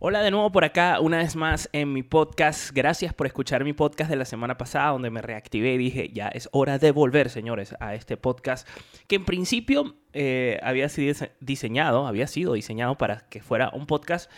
[0.00, 2.70] Hola de nuevo por acá, una vez más en mi podcast.
[2.72, 6.28] Gracias por escuchar mi podcast de la semana pasada, donde me reactivé y dije, ya
[6.28, 8.68] es hora de volver, señores, a este podcast
[9.08, 14.30] que en principio eh, había sido diseñado, había sido diseñado para que fuera un podcast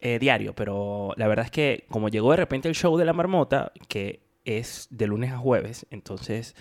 [0.00, 3.12] eh, diario, pero la verdad es que como llegó de repente el show de la
[3.12, 6.56] marmota, que es de lunes a jueves, entonces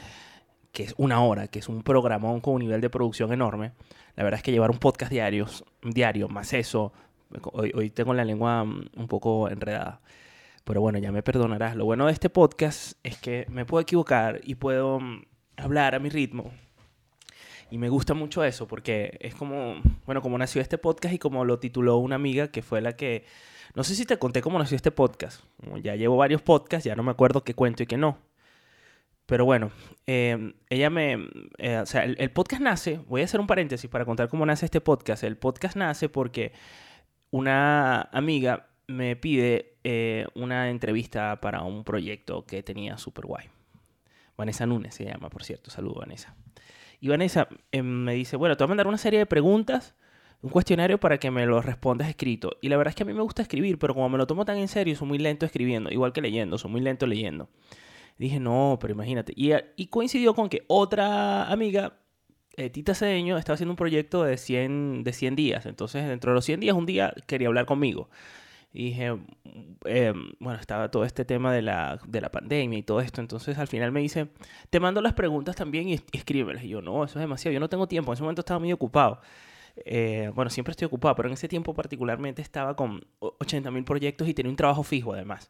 [0.73, 3.71] que es una hora, que es un programón con un nivel de producción enorme.
[4.17, 5.47] La verdad es que llevar un podcast diario,
[5.81, 6.91] diario más eso,
[7.54, 10.01] Hoy, tengo la lengua mm, un poco enredada.
[10.64, 11.75] Pero bueno, ya me perdonarás.
[11.75, 15.24] Lo bueno de este podcast es que me puedo equivocar y puedo mm,
[15.57, 16.51] hablar a mi ritmo.
[17.71, 19.75] Y me gusta mucho eso porque es como,
[20.07, 23.25] bueno, como nació este podcast y como lo tituló una amiga que fue la que,
[23.75, 25.43] no sé si te conté cómo nació este podcast.
[25.84, 28.18] ya llevo varios podcasts, ya no me acuerdo qué cuento y qué no.
[29.28, 29.70] Pero bueno,
[30.07, 34.03] em, ella me, eh, o sea, el podcast nace, voy a hacer un paréntesis para
[34.03, 35.23] contar cómo nace este podcast.
[35.23, 36.52] El podcast nace porque
[37.31, 43.45] una amiga me pide eh, una entrevista para un proyecto que tenía super guay.
[44.36, 45.70] Vanessa Núñez se llama, por cierto.
[45.70, 46.36] Saludo, Vanessa.
[47.00, 49.95] Y Vanessa em, me dice, bueno, te voy a mandar una serie de preguntas,
[50.42, 52.58] un cuestionario para que me lo respondas escrito.
[52.62, 54.46] Y la verdad es que a mí me gusta escribir, pero como me lo tomo
[54.46, 57.50] tan en serio, soy muy lento escribiendo, igual que leyendo, soy muy lento leyendo.
[58.18, 59.34] dije, no, pero imagínate.
[59.36, 61.98] Y, y coincidió con que otra amiga
[62.60, 65.66] eh, Tita Cedeño estaba haciendo un proyecto de 100, de 100 días.
[65.66, 68.10] Entonces, dentro de los 100 días, un día quería hablar conmigo.
[68.74, 69.18] Y dije,
[69.86, 73.22] eh, bueno, estaba todo este tema de la, de la pandemia y todo esto.
[73.22, 74.28] Entonces, al final me dice,
[74.70, 76.64] te mando las preguntas también y, escríbelas.
[76.66, 77.54] Y yo, no, eso es demasiado.
[77.54, 78.12] Yo no tengo tiempo.
[78.12, 79.22] En ese momento estaba muy ocupado.
[79.86, 84.28] Eh, bueno, siempre estoy ocupado, pero en ese tiempo particularmente estaba con 80 mil proyectos
[84.28, 85.50] y tenía un trabajo fijo además.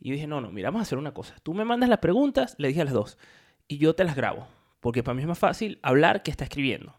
[0.00, 1.34] Y yo dije, no, no, mira, vamos a hacer una cosa.
[1.42, 3.18] Tú me mandas las preguntas, le dije a las dos,
[3.68, 4.46] y yo te las grabo
[4.84, 6.94] porque para mí es más fácil hablar que estar escribiendo.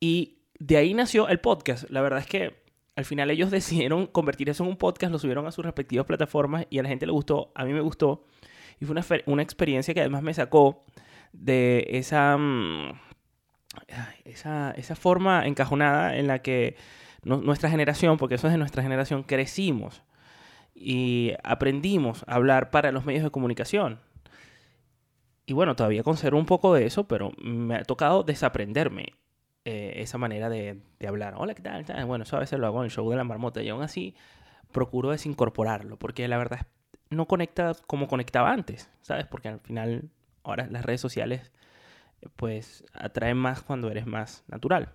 [0.00, 1.88] Y de ahí nació el podcast.
[1.88, 2.64] La verdad es que
[2.96, 6.66] al final ellos decidieron convertir eso en un podcast, lo subieron a sus respectivas plataformas
[6.68, 8.24] y a la gente le gustó, a mí me gustó.
[8.80, 10.82] Y fue una, una experiencia que además me sacó
[11.32, 12.98] de esa, mm,
[14.24, 16.74] esa, esa forma encajonada en la que
[17.22, 20.02] nuestra generación, porque eso es de nuestra generación, crecimos
[20.74, 24.00] y aprendimos a hablar para los medios de comunicación.
[25.50, 29.14] Y bueno, todavía conservo un poco de eso, pero me ha tocado desaprenderme
[29.64, 31.34] eh, esa manera de, hablar.
[31.38, 31.84] Hola, ¿qué tal?
[32.06, 34.14] Bueno, eso a veces lo hago en el show de la marmota y aún así
[34.70, 36.68] procuro desincorporarlo, porque la verdad
[37.08, 39.26] no conecta como conectaba antes, ¿sabes?
[39.26, 40.10] Porque al final
[40.44, 41.50] ahora las redes sociales
[42.36, 44.92] pues atraen más cuando eres más natural.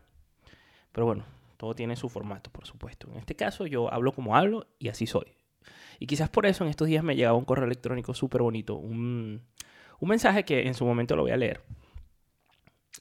[0.94, 1.26] Pero bueno,
[1.58, 3.10] todo tiene su formato, por supuesto.
[3.12, 5.36] En este caso yo hablo como hablo y así soy.
[6.00, 9.42] Y quizás por eso en estos días me llegaba un correo electrónico súper bonito, un,
[10.06, 11.62] un mensaje que en su momento lo voy a leer,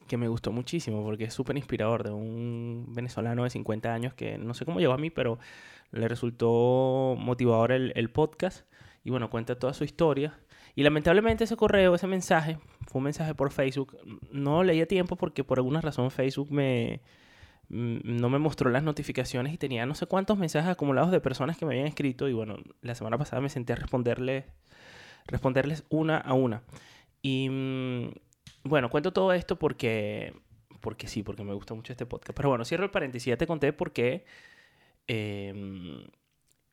[0.08, 4.38] que me gustó muchísimo porque es súper inspirador de un venezolano de 50 años que
[4.38, 5.38] no sé cómo llegó a mí, pero
[5.92, 8.66] le resultó motivador el, podcast
[9.04, 10.32] y bueno, cuenta toda su historia.
[10.74, 13.98] Y lamentablemente ese correo, ese mensaje, fue un mensaje por Facebook.
[14.32, 17.02] No leía tiempo porque por alguna razón Facebook me,
[17.68, 21.58] mm, no me mostró las notificaciones y tenía no sé cuántos mensajes acumulados de personas
[21.58, 24.46] que me habían escrito y bueno, la semana pasada me senté a responderles
[25.90, 26.62] una a una.
[27.24, 28.12] Y mm,
[28.64, 30.34] bueno, cuento todo esto porque,
[30.80, 32.36] porque sí, porque me gusta mucho este podcast.
[32.36, 34.26] Pero bueno, cierro el paréntesis, ya te conté por qué,
[35.08, 36.06] eh,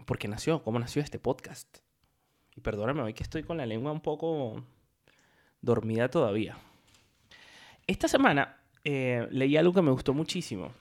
[0.06, 1.78] por qué nació, cómo nació este podcast.
[2.54, 4.62] Y perdóname hoy que estoy con la lengua un poco
[5.62, 6.58] dormida todavía.
[7.88, 10.74] Esta semana eh, leí algo que me gustó muchísimo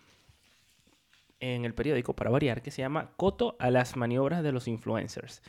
[1.38, 5.42] en el periódico, para variar, que se llama Coto a las maniobras de los influencers.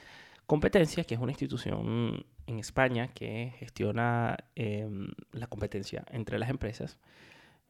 [0.51, 6.99] Competencia, que es una institución en España que gestiona em, la competencia entre las empresas,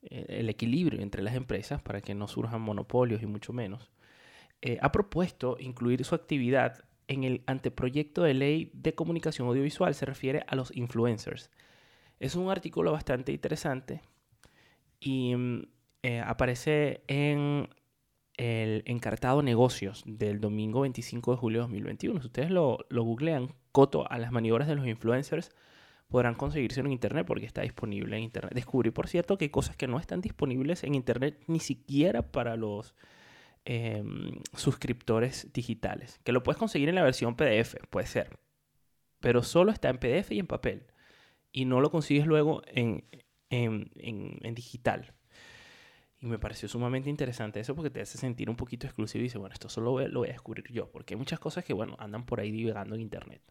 [0.02, 3.92] el equilibrio entre las empresas para que no surjan monopolios y mucho menos,
[4.64, 9.94] eh, ha propuesto incluir su actividad en el anteproyecto de ley de comunicación audiovisual.
[9.94, 11.52] Se refiere a los influencers.
[12.20, 14.02] Es un artículo bastante interesante
[15.00, 15.68] y mm,
[16.02, 17.70] eh, aparece en
[18.42, 22.22] el encartado negocios del domingo 25 de julio de 2021.
[22.22, 25.52] Si ustedes lo, lo googlean, coto a las maniobras de los influencers,
[26.10, 28.56] podrán conseguirse en internet porque está disponible en internet.
[28.56, 32.56] Descubrí, por cierto, que hay cosas que no están disponibles en internet ni siquiera para
[32.56, 32.96] los
[33.64, 36.20] em, suscriptores digitales.
[36.24, 38.40] Que lo puedes conseguir en la versión PDF, puede ser.
[39.20, 40.88] Pero solo está en PDF y en papel.
[41.52, 43.04] Y no lo consigues luego en,
[44.56, 45.14] digital.
[46.22, 49.40] Y me pareció sumamente interesante eso porque te hace sentir un poquito exclusivo y dice,
[49.40, 52.26] bueno, esto solo lo voy a descubrir yo, porque hay muchas cosas que, bueno, andan
[52.26, 53.42] por ahí divagando en Internet.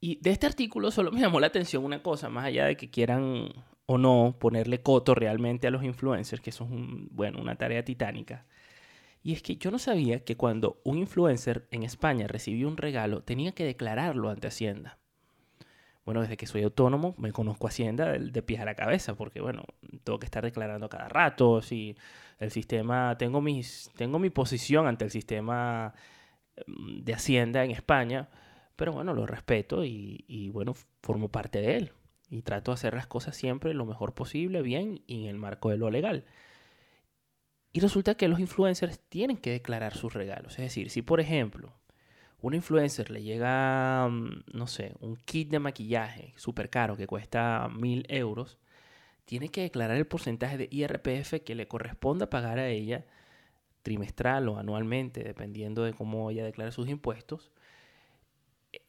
[0.00, 2.90] Y de este artículo solo me llamó la atención una cosa, más allá de que
[2.90, 3.48] quieran
[3.86, 6.70] o no ponerle coto realmente a los influencers, que eso es,
[7.10, 8.46] bueno, una tarea titánica.
[9.22, 13.22] Y es que yo no sabía que cuando un influencer en España recibía un regalo,
[13.22, 14.98] tenía que declararlo ante Hacienda.
[16.04, 19.64] Bueno, desde que soy autónomo me conozco Hacienda de, pies a la cabeza, porque bueno,
[20.04, 21.96] tengo que estar declarando cada rato, si
[22.38, 25.94] el sistema, tengo, mis, tengo mi posición ante el sistema
[26.66, 28.28] mm, de Hacienda en España,
[28.76, 31.92] pero bueno, lo respeto y, y bueno, formo parte de él
[32.32, 35.70] y trato de hacer las cosas siempre lo mejor posible, bien y en el marco
[35.70, 36.24] de lo legal.
[37.72, 40.54] Y resulta que los influencers tienen que declarar sus regalos.
[40.54, 41.74] Es decir, si por ejemplo
[42.42, 47.68] un influencer le llega, mm, no sé, un kit de maquillaje súper caro que cuesta
[47.72, 48.58] mil euros,
[49.24, 53.06] tiene que declarar el porcentaje de IRPF que le corresponda pagar a ella
[53.82, 57.52] trimestral o anualmente, dependiendo de cómo ella declara sus impuestos,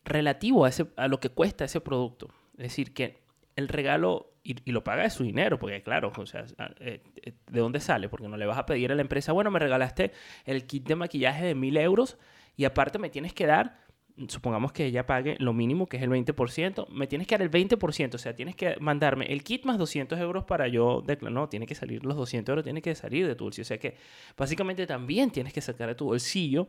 [0.03, 2.29] relativo a, ese, a lo que cuesta ese producto.
[2.57, 3.21] Es decir, que
[3.55, 6.45] el regalo y, lo paga de su dinero, porque claro, o sea,
[6.79, 8.09] eh, eh, ¿de dónde sale?
[8.09, 10.11] Porque no le vas a pedir a la empresa, bueno, me regalaste
[10.45, 12.17] el kit de maquillaje de mil euros
[12.55, 13.79] y aparte me tienes que dar,
[14.27, 17.51] supongamos que ella pague lo mínimo, que es el 20%, me tienes que dar el
[17.51, 21.65] 20%, o sea, tienes que mandarme el kit más 200 euros para yo no, tiene
[21.65, 23.95] que salir los 200 euros, tiene que salir de tu bolsillo, o sea que
[24.38, 26.67] básicamente también tienes que sacar de tu bolsillo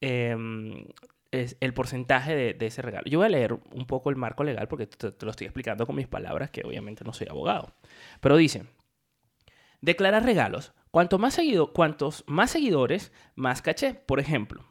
[0.00, 0.84] em,
[1.30, 3.04] es el porcentaje de, ese regalo.
[3.06, 5.96] Yo voy a leer un poco el marco legal porque te, lo estoy explicando con
[5.96, 7.72] mis palabras, que obviamente no soy abogado.
[8.20, 8.64] Pero dice,
[9.80, 10.72] declarar regalos.
[10.90, 13.94] Cuanto más seguido, cuantos más seguidores, más caché.
[13.94, 14.64] Por ejemplo,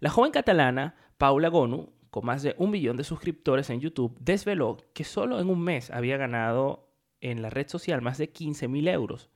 [0.00, 4.78] la joven catalana Paula Gonu, con más de un millón de suscriptores en YouTube, desveló
[4.94, 6.88] que solo en un mes había ganado
[7.20, 9.30] en la red social más de 15 mil euros.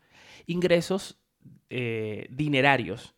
[0.46, 1.20] Ingresos
[1.70, 3.13] eh, dinerarios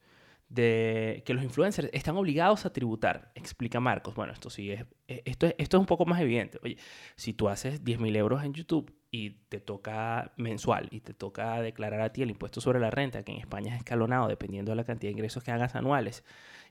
[0.48, 4.14] de que los influencers están obligados a tributar, explica Marcos.
[4.14, 6.58] Bueno, esto sí es, esto, esto es un poco más evidente.
[6.62, 6.76] Oye,
[7.16, 11.60] si tú haces 10 mil euros en YouTube y te toca mensual y te toca
[11.60, 14.76] declarar a ti el impuesto sobre la renta, que en España es escalonado dependiendo de
[14.76, 16.24] la cantidad de ingresos que hagas anuales,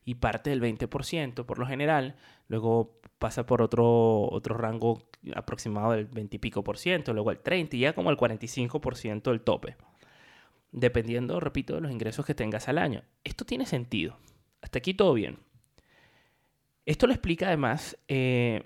[0.06, 2.16] y parte del 20% por lo general,
[2.48, 7.40] luego pasa por otro, otro rango aproximado del 20 y pico por ciento, luego el
[7.40, 9.76] 30 y ya como el 45% el tope
[10.76, 13.04] dependiendo, repito, de los ingresos que tengas al año.
[13.24, 14.18] Esto tiene sentido.
[14.62, 15.40] Hasta aquí todo bien.
[16.86, 18.64] Esto lo explica además eh,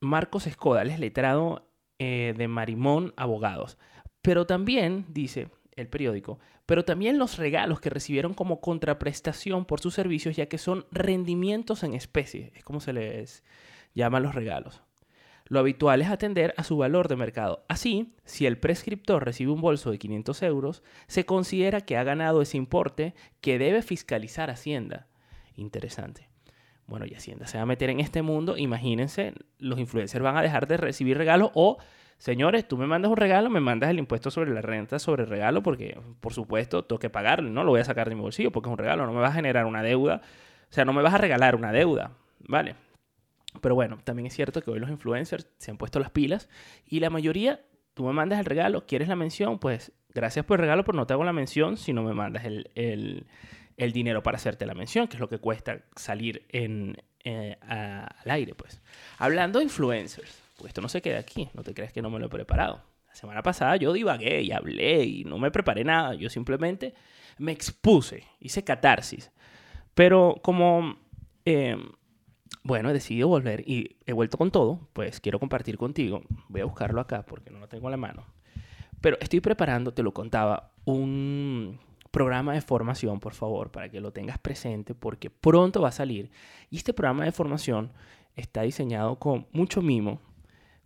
[0.00, 1.68] Marcos Escodales, letrado
[1.98, 3.76] eh, de Marimón Abogados.
[4.22, 9.94] Pero también, dice el periódico, pero también los regalos que recibieron como contraprestación por sus
[9.94, 13.44] servicios, ya que son rendimientos en especie, es como se les
[13.94, 14.82] llama los regalos.
[15.48, 17.64] Lo habitual es atender a su valor de mercado.
[17.68, 22.42] Así, si el prescriptor recibe un bolso de 500 euros, se considera que ha ganado
[22.42, 25.06] ese importe que debe fiscalizar Hacienda.
[25.56, 26.28] Interesante.
[26.86, 28.56] Bueno, y Hacienda se va a meter en este mundo.
[28.56, 31.78] Imagínense, los influencers van a dejar de recibir regalos o,
[32.18, 35.30] señores, tú me mandas un regalo, me mandas el impuesto sobre la renta sobre el
[35.30, 37.50] regalo porque, por supuesto, tengo que pagarlo.
[37.50, 39.06] No lo voy a sacar de mi bolsillo porque es un regalo.
[39.06, 40.22] No me va a generar una deuda.
[40.70, 42.12] O sea, no me vas a regalar una deuda.
[42.46, 42.74] ¿Vale?
[43.60, 46.48] Pero bueno, también es cierto que hoy los influencers se han puesto las pilas
[46.86, 47.64] y la mayoría,
[47.94, 51.06] tú me mandas el regalo, quieres la mención, pues gracias por el regalo, pero no
[51.06, 53.26] te hago la mención si no me mandas el,
[53.76, 58.54] dinero para hacerte la mención, que es lo que cuesta salir en, eh, al aire,
[58.54, 58.82] pues.
[59.18, 62.18] Hablando de influencers, pues esto no se queda aquí, no te creas que no me
[62.18, 62.82] lo he preparado.
[63.06, 66.94] La semana pasada yo divagué y hablé y no me preparé nada, yo simplemente
[67.38, 69.32] me expuse, hice catarsis.
[69.94, 70.98] Pero como...
[71.44, 71.76] Eh,
[72.68, 76.20] bueno, he decidido volver y he vuelto con todo, pues quiero compartir contigo.
[76.48, 78.26] Voy a buscarlo acá porque no lo tengo a la mano.
[79.00, 84.12] Pero estoy preparando, te lo contaba, un programa de formación, por favor, para que lo
[84.12, 86.30] tengas presente porque pronto va a salir.
[86.68, 87.90] Y este programa de formación
[88.36, 90.20] está diseñado con mucho mimo,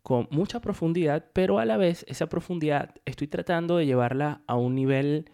[0.05, 4.77] con mucha profundidad, pero a la vez esa profundidad estoy tratando de llevarla a un
[4.77, 5.33] nivel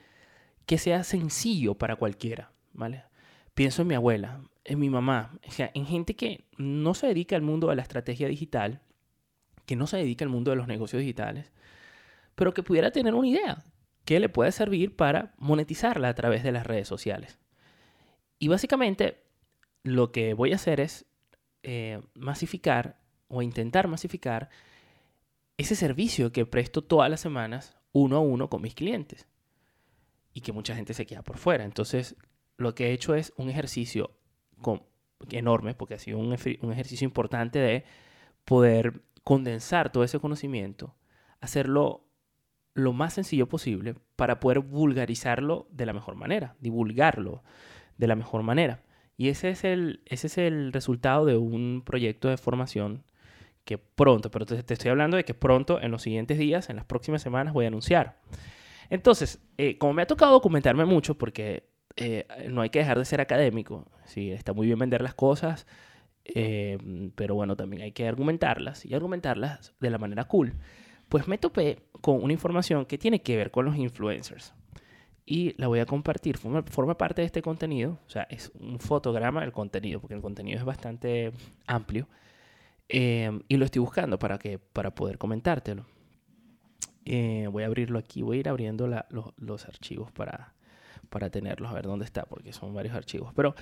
[0.64, 3.04] que sea sencillo para cualquiera, ¿vale?
[3.52, 7.34] Pienso en mi abuela en mi mamá, o sea, en gente que no se dedica
[7.36, 8.82] al mundo de la estrategia digital,
[9.64, 11.52] que no se dedica al mundo de los negocios digitales,
[12.34, 13.64] pero que pudiera tener una idea
[14.04, 17.38] que le puede servir para monetizarla a través de las redes sociales.
[18.38, 19.22] Y básicamente
[19.84, 21.06] lo que voy a hacer es
[21.62, 24.50] eh, masificar o intentar masificar
[25.56, 29.26] ese servicio que presto todas las semanas uno a uno con mis clientes
[30.34, 31.64] y que mucha gente se queda por fuera.
[31.64, 32.16] Entonces,
[32.58, 34.17] lo que he hecho es un ejercicio
[35.30, 37.84] enorme, porque ha sido un, ejercicio importante de
[38.44, 40.94] poder condensar todo ese conocimiento,
[41.40, 42.04] hacerlo
[42.74, 47.42] lo más sencillo posible para poder vulgarizarlo de la mejor manera, divulgarlo
[47.96, 48.82] de la mejor manera.
[49.16, 53.04] Y ese es el, ese es el resultado de un proyecto de formación
[53.64, 56.86] que pronto, pero te, estoy hablando de que pronto, en los siguientes días, en las
[56.86, 58.18] próximas semanas, voy a anunciar.
[58.88, 61.68] Entonces, eh, como me ha tocado documentarme mucho, porque
[62.00, 63.84] eh, no hay que dejar de ser académico.
[64.04, 65.66] Sí, está muy bien vender las cosas,
[66.24, 66.78] eh,
[67.16, 70.54] pero bueno, también hay que argumentarlas y argumentarlas de la manera cool.
[71.08, 74.54] Pues me topé con una información que tiene que ver con los influencers.
[75.26, 76.38] Y la voy a compartir.
[76.38, 77.98] Forma, forma parte de este contenido.
[78.06, 81.32] O sea, es un fotograma del contenido, porque el contenido es bastante
[81.66, 82.08] amplio.
[82.88, 85.84] Eh, y lo estoy buscando para, que, para poder comentártelo.
[87.04, 88.22] voy a abrirlo aquí.
[88.22, 90.54] Voy a ir abriendo los, los archivos para,
[91.08, 93.32] para tenerlos, a ver dónde está, porque son varios archivos.
[93.34, 93.54] Pero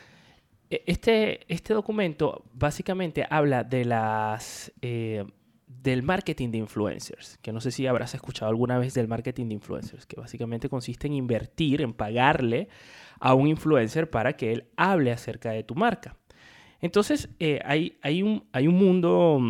[0.70, 5.24] e, este, este documento básicamente habla de las, eh,
[5.66, 9.54] del marketing de influencers, que no sé si habrás escuchado alguna vez del marketing de
[9.54, 12.68] influencers, que básicamente consiste en invertir, en pagarle
[13.20, 16.16] a un influencer para que él hable acerca de tu marca.
[16.80, 19.40] Entonces, eh, hay, hay, un, hay un mundo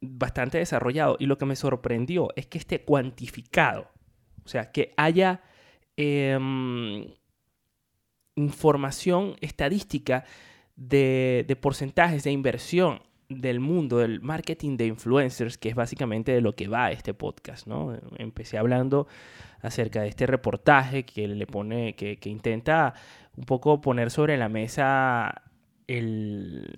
[0.00, 3.90] bastante desarrollado y lo que me sorprendió es que esté cuantificado,
[4.44, 5.42] o sea, que haya
[5.96, 7.06] em,
[8.38, 10.24] información estadística
[10.76, 16.54] de, porcentajes de inversión del mundo del marketing de influencers, que es básicamente de lo
[16.54, 17.98] que va este podcast, ¿no?
[18.16, 19.06] Empecé hablando
[19.60, 22.94] acerca de este reportaje que le pone, que, intenta
[23.36, 25.42] un poco poner sobre la mesa
[25.86, 26.74] el,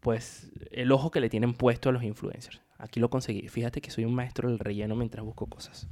[0.00, 2.62] pues, el ojo que le tienen puesto a los influencers.
[2.78, 3.48] Aquí lo conseguí.
[3.48, 5.88] Fíjate que soy un maestro del relleno mientras busco cosas.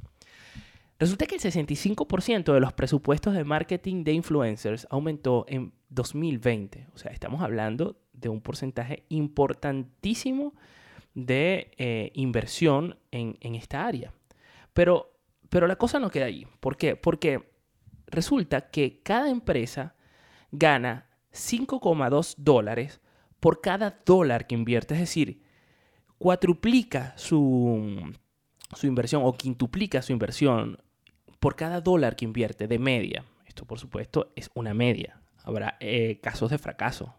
[1.03, 6.87] Resulta que el 65% de los presupuestos de marketing de influencers aumentó en 2020.
[6.95, 10.53] O sea, estamos hablando de un porcentaje importantísimo
[11.13, 14.13] de eh, inversión en, esta área.
[14.71, 15.11] Pero,
[15.49, 16.47] pero la cosa no queda ahí.
[16.61, 16.95] ¿Por qué?
[16.95, 17.51] Porque
[18.07, 19.95] resulta que cada empresa
[20.53, 23.01] gana 5,2 dólares
[23.41, 24.93] por cada dólar que invierte.
[24.93, 25.43] Es decir,
[26.17, 28.13] cuatruplica su,
[28.73, 30.79] su inversión o quintuplica su inversión
[31.43, 33.25] por cada dólar que invierte de media.
[33.45, 35.19] Esto, por supuesto, es una media.
[35.43, 37.15] Habrá eh, casos de fracaso.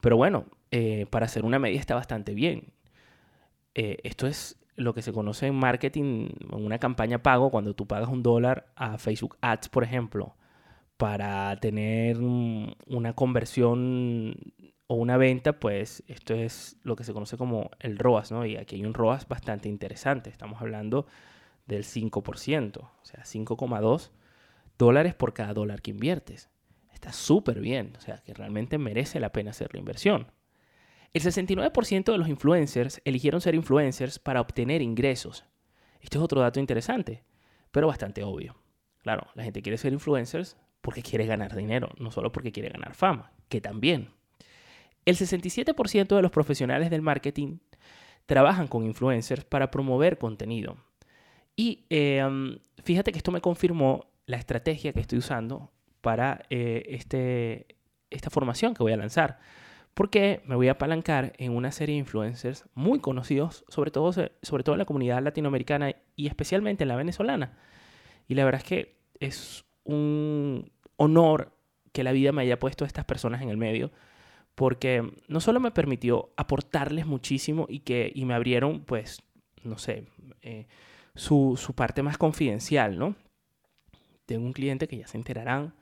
[0.00, 2.72] Pero bueno, eh, para hacer una media está bastante bien.
[3.74, 7.88] Eh, esto es lo que se conoce en marketing, en una campaña pago, cuando tú
[7.88, 10.36] pagas un dólar a Facebook Ads, por ejemplo,
[10.96, 14.36] para tener una conversión
[14.86, 18.46] o una venta, pues esto es lo que se conoce como el ROAS, ¿no?
[18.46, 20.30] Y aquí hay un ROAS bastante interesante.
[20.30, 21.06] Estamos hablando
[21.70, 24.10] del 5%, o sea, 5,2
[24.76, 26.50] dólares por cada dólar que inviertes.
[26.92, 30.32] Está súper bien, o sea, que realmente merece la pena hacer la inversión.
[31.12, 35.44] El 69% de los influencers eligieron ser influencers para obtener ingresos.
[36.00, 37.24] Esto es otro dato interesante,
[37.70, 38.56] pero bastante obvio.
[38.98, 42.94] Claro, la gente quiere ser influencers porque quiere ganar dinero, no solo porque quiere ganar
[42.94, 44.10] fama, que también.
[45.04, 47.58] El 67% de los profesionales del marketing
[48.26, 50.76] trabajan con influencers para promover contenido.
[51.60, 57.76] Y em, fíjate que esto me confirmó la estrategia que estoy usando para eh, este,
[58.08, 59.40] esta formación que voy a lanzar.
[59.92, 64.62] Porque me voy a apalancar en una serie de influencers muy conocidos, sobre todo, sobre
[64.64, 67.58] todo en la comunidad latinoamericana y especialmente en la venezolana.
[68.26, 71.52] Y la verdad es que es un honor
[71.92, 73.90] que la vida me haya puesto a estas personas en el medio,
[74.54, 79.20] porque no solo me permitió aportarles muchísimo y que y me abrieron, pues,
[79.62, 80.06] no sé,
[80.40, 80.66] eh,
[81.20, 83.14] su, parte más confidencial, ¿no?
[84.24, 85.74] Tengo un cliente que ya se enterarán,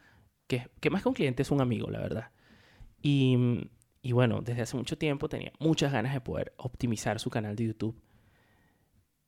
[0.48, 2.30] que, más que un cliente es un amigo, la verdad.
[3.00, 3.36] Y,
[4.10, 8.02] bueno, desde hace mucho tiempo tenía muchas ganas de poder optimizar su canal de YouTube.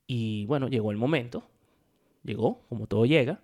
[0.05, 1.49] Y bueno, llegó el momento,
[2.23, 3.41] llegó, como todo llega.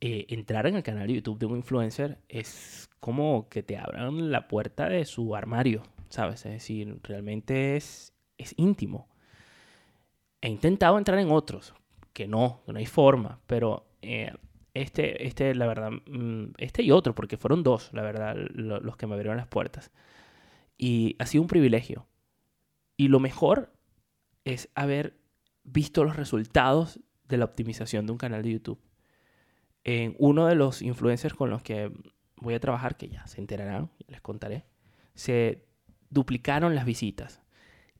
[0.00, 4.32] Eh, entrar en el canal de YouTube de un influencer es como que te abran
[4.32, 6.44] la puerta de su armario, ¿sabes?
[6.44, 8.12] Es decir, realmente es
[8.56, 9.11] íntimo.
[10.42, 11.72] He intentado entrar en otros,
[12.12, 14.32] que no, no hay forma, pero eh,
[14.74, 19.06] este, este, la verdad, mm, este y otro, porque fueron dos, la verdad, los que
[19.06, 19.90] me abrieron las puertas.
[20.76, 22.06] Y ha sido un privilegio.
[22.96, 23.72] Y lo mejor
[24.44, 25.16] es haber
[25.62, 28.80] visto los resultados de la optimización de un canal de YouTube.
[29.84, 31.92] En uno de los influencers con los que
[32.36, 34.64] voy a trabajar, que ya se enterarán, les contaré,
[35.14, 35.64] se
[36.10, 37.40] duplicaron las visitas.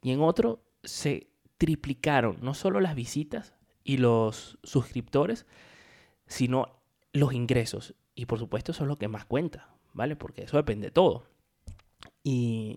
[0.02, 1.31] Y en otro se
[1.62, 3.54] triplicaron no solo las visitas
[3.84, 5.46] y los suscriptores,
[6.26, 6.80] sino
[7.12, 7.94] los ingresos.
[8.16, 10.16] Y por supuesto eso es lo que más cuenta, ¿vale?
[10.16, 11.28] Porque eso depende de todo.
[12.24, 12.76] Y,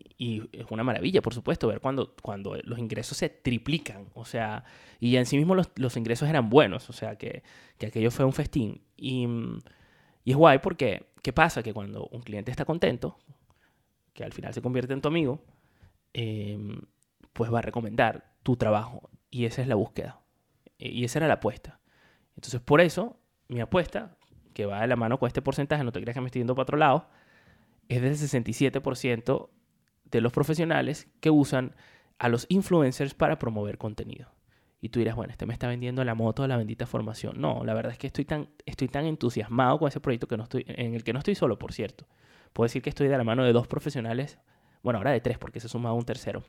[0.51, 4.05] es una maravilla, por supuesto, ver cuando, cuando los ingresos se triplican.
[4.13, 4.63] O sea,
[4.99, 6.87] y en sí mismo los, ingresos eran buenos.
[6.91, 7.41] O sea, que,
[7.87, 8.83] aquello fue un festín.
[8.95, 9.27] Y,
[10.25, 11.63] es guay porque, ¿qué pasa?
[11.63, 13.17] Que cuando un cliente está contento,
[14.13, 15.43] que al final se convierte en tu amigo,
[16.13, 16.81] em,
[17.35, 19.09] pues va a recomendar tu trabajo.
[19.29, 20.21] Y esa es la búsqueda.
[20.77, 21.81] Y esa era la apuesta.
[22.37, 24.17] Entonces, por eso, mi apuesta
[24.53, 26.55] que va de la mano con este porcentaje, no te creas que me estoy yendo
[26.55, 27.09] para otro lado,
[27.89, 29.49] es del 67%
[30.05, 31.75] de los profesionales que usan
[32.19, 34.31] a los influencers para promover contenido.
[34.79, 37.41] Y tú dirás, bueno, este me está vendiendo la moto de la bendita formación.
[37.41, 40.43] No, la verdad es que estoy tan, estoy tan entusiasmado con ese proyecto que no
[40.43, 42.07] estoy, en el que no estoy solo, por cierto.
[42.53, 44.39] Puedo decir que estoy de la mano de dos profesionales,
[44.83, 46.45] bueno, ahora de tres, porque se suma un tercero,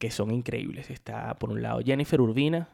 [0.00, 0.90] que son increíbles.
[0.90, 2.70] Está, por un lado, Jennifer Urbina,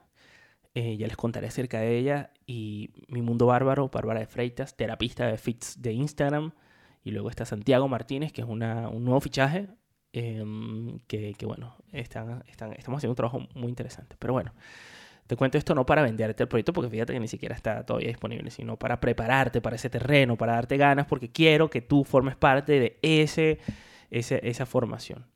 [0.74, 5.26] eh, ya les contaré acerca de ella, y Mi Mundo Bárbaro, Bárbara de Freitas, terapista
[5.26, 6.52] de fits de Instagram,
[7.02, 9.66] y luego está Santiago Martínez, que es un nuevo fichaje,
[10.12, 14.14] em, que, bueno, están, están, estamos haciendo un trabajo muy interesante.
[14.20, 14.52] Pero bueno,
[15.26, 18.08] te cuento esto no para venderte el proyecto, porque fíjate que ni siquiera está todavía
[18.08, 22.36] disponible, sino para prepararte para ese terreno, para darte ganas, porque quiero que tú formes
[22.36, 23.58] parte de ese,
[24.10, 25.26] esa formación.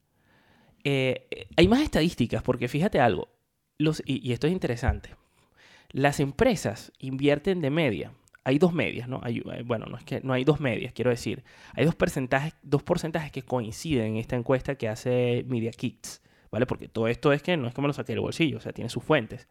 [0.84, 3.28] Eh, hay más estadísticas, porque fíjate algo,
[4.04, 5.14] y esto es interesante.
[5.92, 8.12] Las empresas invierten de media
[8.44, 9.20] hay dos medias, ¿no?
[9.26, 11.44] Eh, bueno, no es que no hay dos medias, quiero decir.
[11.74, 16.66] Hay dos porcentajes, dos porcentajes que coinciden en esta encuesta que hace Media Kits, ¿vale?
[16.66, 18.72] Porque todo esto es que no es que me lo saqué del bolsillo, o sea,
[18.72, 19.48] tiene sus fuentes.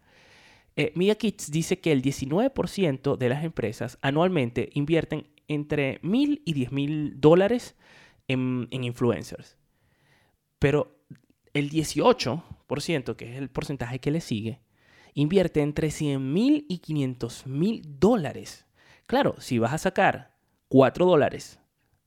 [0.76, 6.54] Eh, Media Kits dice que el 19% de las empresas anualmente invierten entre mil y
[6.54, 7.76] diez mil dólares
[8.28, 9.58] en influencers.
[10.60, 10.99] Pero
[11.54, 14.62] el 18%, que es el porcentaje que le sigue,
[15.14, 18.66] invierte entre 100 mil y 500 mil dólares
[19.10, 20.36] Claro, si vas a sacar
[20.68, 21.60] 4 dólares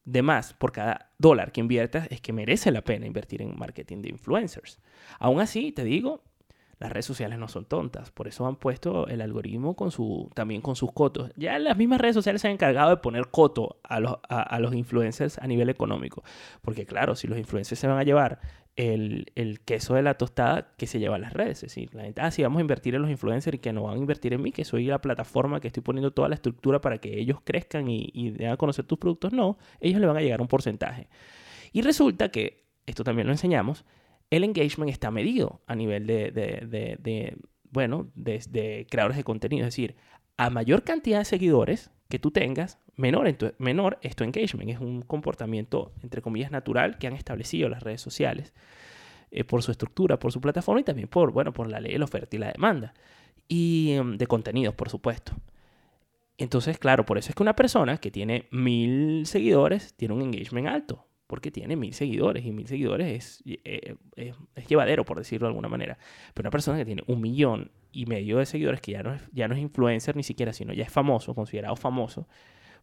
[0.04, 4.02] de más por cada dólar que inviertas, es que merece la pena invertir en marketing
[4.02, 4.78] de influencers.
[5.18, 6.22] Aún así, te digo,
[6.82, 10.60] las redes sociales no son tontas, por eso han puesto el algoritmo con su, también
[10.60, 11.30] con sus cotos.
[11.36, 14.74] Ya las mismas redes sociales se han encargado de poner coto a los, a los
[14.74, 16.22] influencers a nivel económico,
[16.60, 18.40] porque claro, si los influencers se van a llevar
[18.76, 21.62] el, queso de la tostada que se lleva a las redes.
[21.62, 23.84] Es decir, la gente, ah, sí, vamos a invertir en los influencers y que no
[23.84, 26.80] van a invertir en mí, que soy la plataforma que estoy poniendo toda la estructura
[26.80, 29.32] para que ellos crezcan y, y den a conocer tus productos.
[29.32, 31.08] No, ellos le van a llegar un porcentaje.
[31.72, 33.84] Y resulta que, esto también lo enseñamos,
[34.32, 37.36] el engagement está medido a nivel de,
[37.70, 39.66] bueno, de, creadores de contenido.
[39.66, 39.94] Es decir,
[40.38, 44.70] a mayor cantidad de seguidores que tú tengas, menor, en menor es tu engagement.
[44.70, 48.54] Es un comportamiento, entre comillas, natural que han establecido las redes sociales
[49.30, 51.98] eh, por su estructura, por su plataforma y también por, bueno, por la ley de
[51.98, 52.94] la oferta y la demanda.
[53.48, 55.34] Y em, de contenidos, por supuesto.
[56.38, 60.68] Entonces, claro, por eso es que una persona que tiene mil seguidores tiene un engagement
[60.68, 65.52] alto, porque tiene mil seguidores y mil seguidores eh, es, es, llevadero, por decirlo de
[65.52, 65.96] alguna manera.
[66.34, 69.22] Pero una persona que tiene un millón y medio de seguidores, que ya no es,
[69.32, 72.28] ya no es influencer ni siquiera, sino ya es famoso, considerado famoso,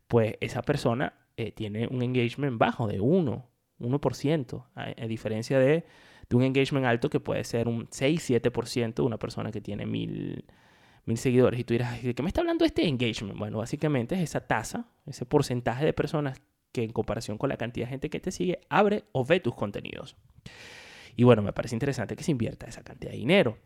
[0.07, 3.45] pues esa persona eh, tiene un engagement bajo de 1,
[3.81, 5.85] 1%, a, a diferencia de,
[6.27, 9.85] de, un engagement alto que puede ser un 6, 7% de una persona que tiene
[9.85, 10.43] mil,
[11.05, 11.59] mil seguidores.
[11.59, 13.37] Y tú dirás, ¿de qué me está hablando este engagement?
[13.37, 17.87] Bueno, básicamente es esa tasa, ese porcentaje de personas que en comparación con la cantidad
[17.87, 20.15] de gente que te sigue, abre o ve tus contenidos.
[21.15, 23.57] Y bueno, me parece interesante que se invierta esa cantidad de dinero.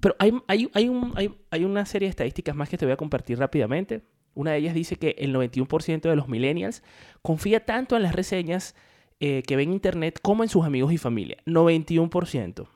[0.00, 1.14] Pero hay, hay, hay, un,
[1.50, 4.02] hay, una serie de estadísticas más que te voy a compartir rápidamente.
[4.34, 6.82] Una de ellas dice que el 91% de los millennials
[7.22, 8.74] confía tanto en las reseñas
[9.18, 11.38] eh, que ven en Internet como en sus amigos y familia.
[11.46, 12.68] 91%.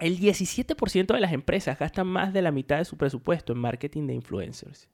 [0.00, 4.06] El 17% de las empresas gastan más de la mitad de su presupuesto en marketing
[4.06, 4.88] de influencers.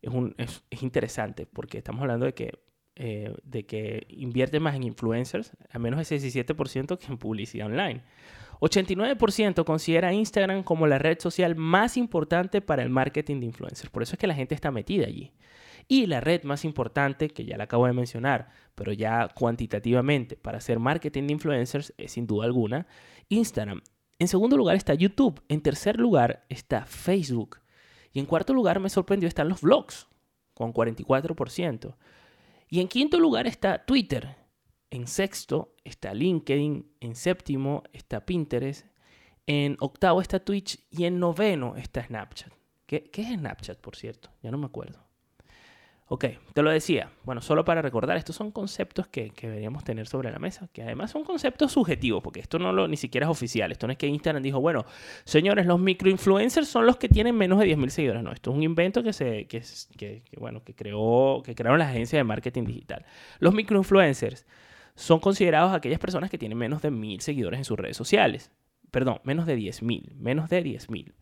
[0.00, 2.58] Es, un, es, interesante porque estamos hablando de que,
[3.00, 8.02] eh, de que invierte más en influencers, a menos ese 17% que en publicidad online.
[8.58, 13.88] 89% considera Instagram como la red social más importante para el marketing de influencers.
[13.90, 15.32] Por eso es que la gente está metida allí.
[15.86, 20.58] Y la red más importante, que ya la acabo de mencionar, pero ya cuantitativamente para
[20.58, 22.88] hacer marketing de influencers, es sin duda alguna
[23.28, 23.80] Instagram.
[24.18, 25.40] En segundo lugar está YouTube.
[25.48, 27.58] En tercer lugar está Facebook.
[28.12, 30.08] Y en cuarto lugar me sorprendió están los vlogs,
[30.52, 31.94] con 44%.
[32.68, 34.36] Y en quinto lugar está Twitter,
[34.90, 38.86] en sexto está LinkedIn, en séptimo está Pinterest,
[39.46, 42.52] en octavo está Twitch y en noveno está Snapchat.
[42.86, 44.30] ¿Qué, ¿Qué, es Snapchat, por cierto?
[44.42, 45.07] Ya no me acuerdo.
[46.10, 47.10] Ok, te lo decía.
[47.24, 51.10] Bueno, solo para recordar, estos son conceptos que, deberíamos tener sobre la mesa, que además
[51.10, 53.70] son conceptos subjetivos, porque esto no lo, ni siquiera es oficial.
[53.72, 54.86] Esto no es que Instagram dijo, bueno,
[55.24, 58.22] señores, los microinfluencers son los que tienen menos de 10.000 seguidores.
[58.22, 59.62] No, esto es un invento que, se, que,
[59.98, 63.04] que, bueno, que, creó, que crearon las agencias de marketing digital.
[63.38, 64.46] Los microinfluencers
[64.94, 68.50] son considerados aquellas personas que tienen menos de mil seguidores en sus redes sociales.
[68.90, 71.12] Perdón, menos de 10.000, menos de 10.000.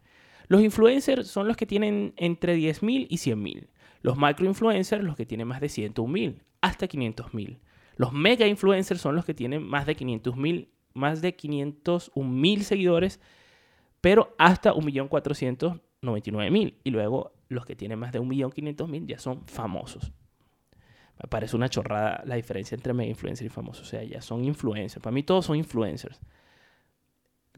[0.49, 3.67] Los influencers son los que tienen entre 10.000 y 100.000.
[4.03, 7.59] Los microinfluencers los que tienen más de 101.000 hasta 500.000.
[7.97, 13.21] Los mega influencers son los que tienen más de 500.000, más de 501.000 seguidores,
[14.01, 16.75] pero hasta 1.499.000.
[16.85, 20.13] Y luego los que tienen más de 1.500.000 ya son famosos.
[21.23, 23.81] Me parece una chorrada la diferencia entre mega influencer y famoso.
[23.83, 25.03] O sea, ya son influencers.
[25.03, 26.21] Para mí todos son influencers.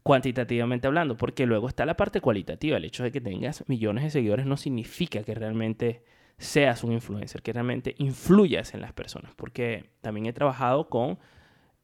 [0.03, 2.77] Cuantitativamente hablando, porque luego está la parte cualitativa.
[2.77, 6.03] El hecho de que tengas millones de seguidores no significa que realmente
[6.37, 9.33] seas un influencer, que realmente influyas en las personas.
[9.35, 11.19] Porque también he trabajado con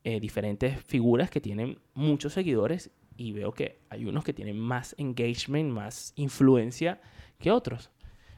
[0.04, 4.96] eh, diferentes figuras que tienen muchos seguidores y veo que hay unos que tienen más
[4.98, 7.02] engagement, más influencia
[7.40, 7.92] que otros.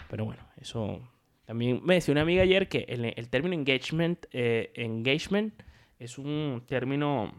[0.09, 1.01] Pero bueno, eso
[1.45, 5.61] también me decía una amiga ayer que el, término engagement, eh, engagement
[5.99, 7.33] es un término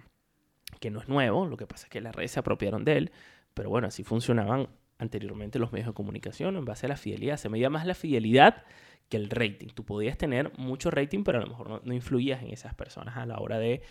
[0.81, 3.13] que no es nuevo, lo que pasa es que las redes se apropiaron de él,
[3.55, 7.37] pero bueno, así funcionaban anteriormente los medios de comunicación en base a la fidelidad.
[7.37, 8.65] Se medía más la fidelidad
[9.09, 9.69] que el rating.
[9.69, 13.27] Tú podías tener mucho rating, pero a lo mejor no, influías en esas personas a
[13.27, 13.83] la hora de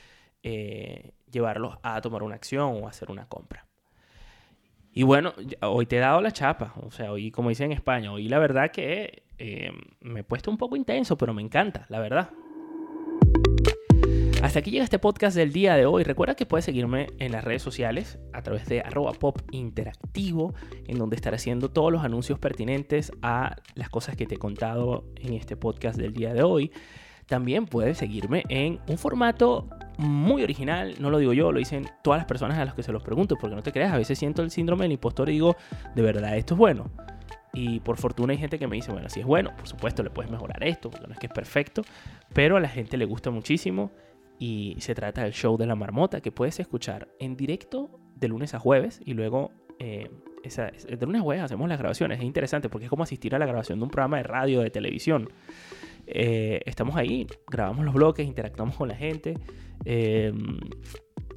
[0.44, 3.66] eh, llevarlos a tomar una acción o hacer una compra.
[4.94, 8.12] Y bueno, hoy te he dado la chapa, o sea, hoy, como dicen en España,
[8.12, 12.00] hoy la verdad que eh, me he puesto un poco intenso, pero me encanta, la
[12.00, 12.32] verdad.
[14.42, 16.04] Hasta aquí llega este podcast del día de hoy.
[16.04, 20.54] Recuerda que puedes seguirme en las redes sociales a través de arroba pop interactivo,
[20.86, 25.06] en donde estaré haciendo todos los anuncios pertinentes a las cosas que te he contado
[25.16, 26.72] en este podcast del día de hoy.
[27.26, 32.20] También puedes seguirme en un formato muy original, no lo digo yo, lo dicen todas
[32.20, 34.44] las personas a las que se los pregunto, porque no te creas, a veces siento
[34.44, 35.58] el síndrome del impostor y digo,
[35.96, 36.92] de verdad, esto es bueno.
[37.54, 40.12] Y por fortuna hay gente que me dice, bueno, si es bueno, por supuesto le
[40.12, 41.82] puedes mejorar esto, porque no es que es perfecto,
[42.32, 43.92] pero a la gente le gusta muchísimo
[44.40, 48.54] y se trata del show de la marmota que puedes escuchar en directo de lunes
[48.54, 50.10] a jueves y luego eh,
[50.44, 52.20] de lunes a jueves hacemos las grabaciones.
[52.20, 54.70] Es interesante porque es como asistir a la grabación de un programa de radio, de
[54.70, 55.30] televisión.
[56.06, 59.38] Eh, estamos ahí, grabamos los bloques, interactuamos con la gente,
[59.84, 60.32] eh,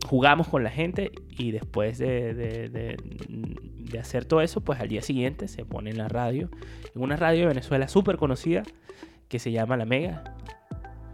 [0.06, 5.48] jugamos con la gente y después de, de, hacer todo eso, pues al día siguiente
[5.48, 6.48] se pone en la radio,
[6.94, 8.62] en una radio de Venezuela súper conocida
[9.28, 10.36] que se llama La Mega.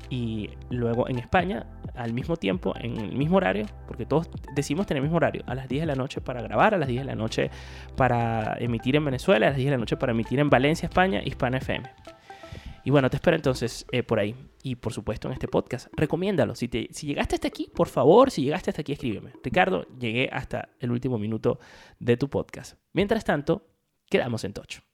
[0.09, 4.99] Y luego en España, al mismo tiempo, en el mismo horario, porque todos decimos tener
[4.99, 7.07] el mismo horario, a las 10 de la noche para grabar, a las 10 de
[7.07, 7.51] la noche
[7.97, 11.21] para emitir en Venezuela, a las 10 de la noche para emitir en Valencia, España,
[11.25, 11.89] Hispana FM.
[12.87, 14.37] Y bueno, te espero entonces eh, por ahí.
[14.63, 15.89] Y por supuesto en este podcast.
[15.97, 16.55] Recomiéndalo.
[16.55, 19.33] Si, te, si llegaste hasta aquí, por favor, si llegaste hasta aquí, escríbeme.
[19.43, 21.59] Ricardo, llegué hasta el último minuto
[21.99, 22.79] de tu podcast.
[22.93, 23.67] Mientras tanto,
[24.09, 24.86] quedamos en tocho.